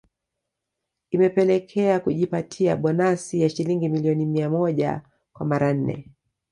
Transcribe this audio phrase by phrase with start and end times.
[1.11, 5.01] Imepelekea kujipatia bonasi ya shilingi milioni mia moja
[5.33, 6.09] kwa mara nne